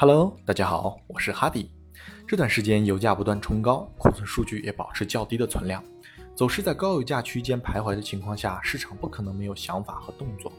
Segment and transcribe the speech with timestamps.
[0.00, 1.72] Hello，大家好，我是哈迪。
[2.24, 5.82] 这段时间油价不断冲高，库存数据也保持较低的存量，
[6.36, 10.52] 走势在高油价区间徘徊的情况下，市场不可能没有想法和动作。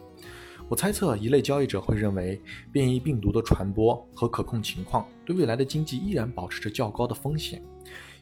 [0.67, 7.63] 我猜测，一类交易者会认为，变异病毒的传播和可控情况对未来的经济依然保持着较高的风险。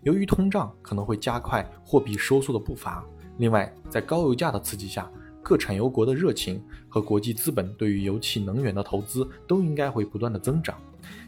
[0.03, 3.03] 由于通胀可能会加快货币收缩的步伐，
[3.39, 5.11] 另外，在高油价的刺激下，
[5.47, 10.77] 各产油国的热情和国际资本对于油气能源的投资都应该会不断的增长，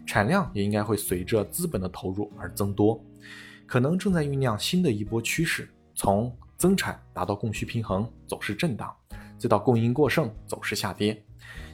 [0.06, 3.02] 产量也应该会随着资本的投入而增多，
[3.66, 8.94] 可能正在酝酿新的一波趋势，从增产达到供需平衡，走势震荡。
[9.38, 11.24] 再到供应过剩，走势下跌。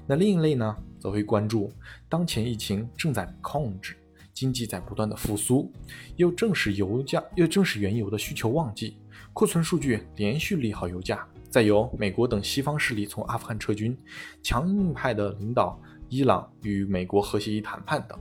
[0.06, 1.74] 那另一类呢，则会关注
[2.08, 3.98] 当前疫情正在控制，
[4.36, 5.74] 经济在不断的复苏，
[6.16, 8.98] 又正是油价，又正是原油的需求旺季，
[9.34, 11.28] 库存数据连续利好油价。
[11.50, 13.98] 再由美国等西方势力从阿富汗撤军，
[14.44, 15.80] 强硬派的领导
[16.10, 18.20] 伊朗与美国核协议谈判等，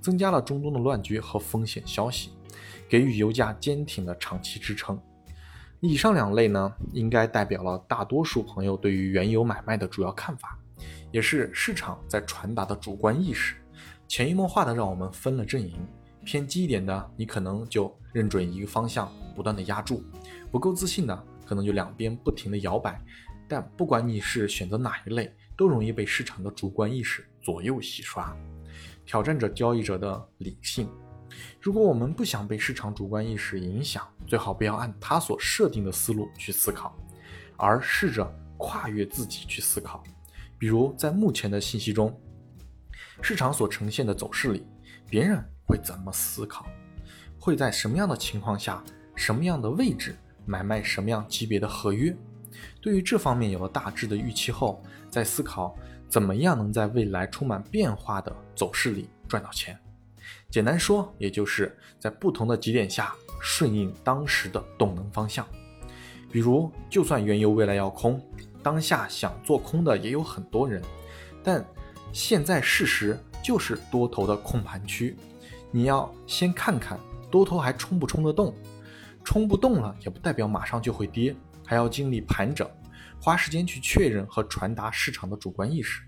[0.00, 2.30] 增加了中东的乱局和风险消息，
[2.88, 5.00] 给予油价坚挺的长期支撑。
[5.80, 10.58] 以上两类呢，应该代表了大多数朋友对于原油买卖的主要看法，
[11.12, 13.54] 也是市场在传达的主观意识，
[14.08, 15.74] 潜移默化的让我们分了阵营。
[16.24, 19.96] 偏激一点的，你可能就认准一个方向，不断的压住；
[20.50, 23.00] 不够自信的，可能就两边不停的摇摆。
[23.46, 28.34] 但不管你是选择哪一类，都容易被市场的主观意识左右洗刷，
[29.04, 30.88] 挑战着交易者的理性。
[31.60, 36.96] 如果我们不想被市场主观意识影响，最好不要按他所设定的思路去思考，
[37.56, 38.24] 而试着
[38.56, 40.02] 跨越自己去思考。
[40.58, 42.18] 比如在目前的信息中，
[43.20, 44.66] 市场所呈现的走势里，
[45.08, 46.66] 别人会怎么思考？
[47.38, 48.82] 会在什么样的情况下、
[49.14, 52.14] 什么样的位置买卖什么样级别的合约？
[52.80, 55.76] 对于这方面有了大致的预期后，再思考
[56.08, 59.78] 怎么样能在未来充满变化的走势里赚到钱。
[60.50, 65.46] 简单说，也就是在不同的节点下顺应当时的动能方向。
[66.30, 68.20] 比如，就算原油未来要空，
[68.62, 70.82] 当下想做空的也有很多人，
[71.42, 71.64] 但
[72.12, 75.16] 现在事实就是多头的控盘区。
[75.70, 76.98] 你要先看看
[77.30, 78.54] 多头还冲不冲得动，
[79.24, 81.34] 冲不动了也不代表马上就会跌，
[81.66, 82.68] 还要经历盘整，
[83.20, 86.02] 花时间去确认和传达市场的主观意识。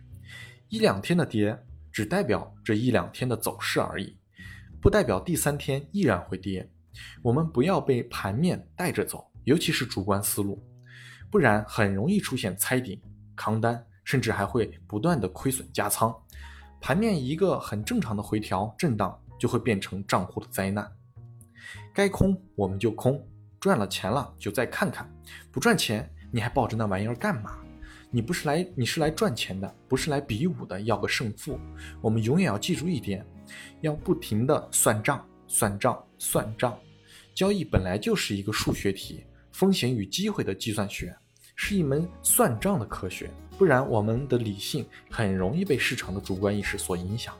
[0.68, 1.58] 一两天的跌。
[1.92, 4.14] 只代表这一两天的走势而已，
[4.82, 6.70] 不代表第三天依然会跌。
[7.22, 10.62] 我们不要被盘面带着走，尤其是主观思路，
[11.30, 13.00] 不然很容易出现猜顶、
[13.34, 16.14] 扛单，甚至还会不断的亏损加仓。
[16.82, 20.86] 盘面一个很正常的回调震荡，就会变成账户的灾难。
[21.92, 23.24] 该空我们就空，
[23.60, 25.10] 赚了钱了就再看看，
[25.50, 27.58] 不赚钱你还抱着那玩意儿干嘛？
[28.10, 31.58] 你不是来，你是来赚钱的，不是来比武的，要个胜负。
[32.00, 33.26] 我们永远要记住一点，
[33.80, 36.78] 要不停的算账，算账，算账。
[37.34, 41.14] 交易本来就是一个数学题，风险与机会的计算学，
[41.56, 43.28] 是一门算账的科学。
[43.58, 47.34] 不然，我们的理性很容易被市场的主观意识所影响。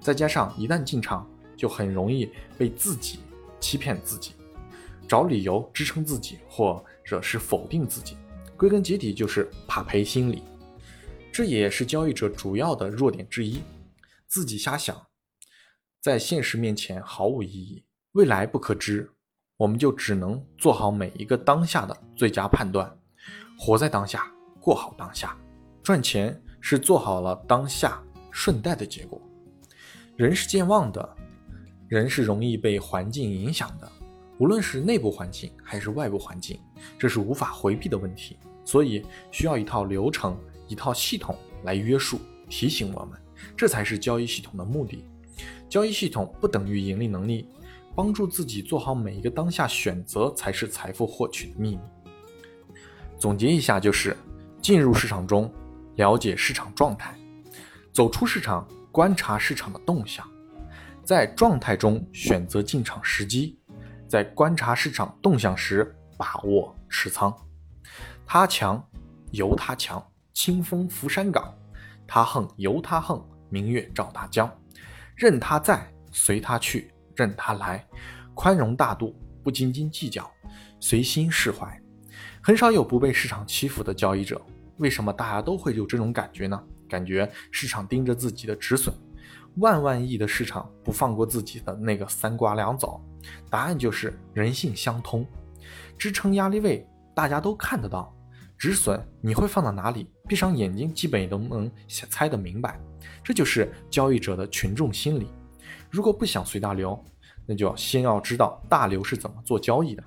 [0.00, 3.18] 再加上一旦进场，就很容易被自己
[3.60, 4.32] 欺骗自己，
[5.08, 8.16] 找理由支撑自己，或者是否定自己。
[8.56, 10.42] 归根结底就是怕赔心理，
[11.30, 13.62] 这也是交易者主要的弱点之一。
[14.26, 15.06] 自己瞎想，
[16.00, 17.84] 在现实面前毫无意义。
[18.12, 19.10] 未来不可知，
[19.58, 22.90] 我们就只能做好每一个当下的最佳判断，
[23.58, 25.36] 活在当下，过好当下。
[25.82, 29.20] 赚钱是做好了当下顺带的结果。
[30.16, 31.16] 人是健忘的，
[31.88, 33.90] 人是容易被环境影响的。
[34.38, 36.60] 无论是内部环境还是外部环境，
[36.98, 40.38] 这是无法回避的问题，所以需要一套流程、
[40.68, 43.18] 一套系统来约束、提醒我们，
[43.56, 45.04] 这才是交易系统的目的。
[45.68, 47.48] 交易系统不等于盈利能力，
[47.94, 51.80] 帮助自己做好每一个当下选择，才是财富获取的秘密。
[53.18, 54.14] 总结一下，就是
[54.60, 55.50] 进入市场中，
[55.94, 57.14] 了解市场状态；
[57.90, 60.26] 走出市场，观察市场的动向；
[61.06, 63.56] 在状态中选择进场时机。
[64.08, 67.32] 在观察市场动向时，把握持仓。
[68.26, 68.84] 他强
[69.30, 71.44] 由他强，清风拂山岗；
[72.08, 74.52] 他横由他横，明月照大江。
[75.14, 77.86] 任他在，随他去，任他来。
[78.34, 79.14] 宽容大度，
[79.44, 80.28] 不斤斤计较，
[80.80, 81.80] 随心释怀。
[82.42, 84.44] 很少有不被市场欺负的交易者。
[84.78, 86.60] 为什么大家都会有这种感觉呢？
[86.88, 88.92] 感觉市场盯着自己的止损。
[89.56, 93.00] 万万亿的市场不放过自己的那个三瓜两枣，
[93.50, 95.26] 答案就是人性相通。
[95.98, 98.14] 支撑压力位大家都看得到，
[98.58, 100.10] 止损你会放到哪里？
[100.28, 102.78] 闭上眼睛基本也都能猜得明白。
[103.22, 105.28] 这就是交易者的群众心理。
[105.90, 107.02] 如果不想随大流，
[107.46, 110.02] 那就要先要知道大流是怎么做交易的，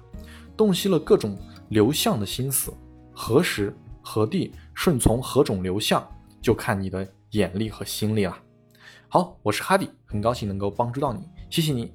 [0.56, 1.38] 洞悉了各种
[1.69, 2.74] 流向的心思，
[3.13, 6.06] 何时何地顺从何种流向，
[6.42, 8.38] 就看你的眼力和心力了。
[9.07, 11.91] 好，我是哈迪，很高兴能够帮助到你，谢谢你。